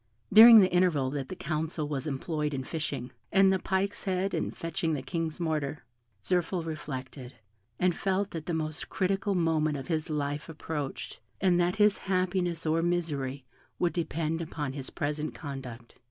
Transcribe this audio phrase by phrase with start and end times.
[0.33, 4.49] During the interval that the council was employed in fishing, and the pike's head in
[4.49, 5.83] fetching the King's mortar,
[6.23, 7.35] Zirphil reflected,
[7.77, 12.65] and felt that the most critical moment of his life approached, and that his happiness
[12.65, 13.45] or misery
[13.77, 15.93] would depend upon his present conduct.